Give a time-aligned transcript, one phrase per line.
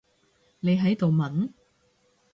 [0.61, 1.51] 你喺度問？